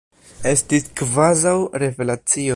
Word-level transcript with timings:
Estis 0.51 0.87
kvazaŭ 1.03 1.55
revelacio! 1.85 2.49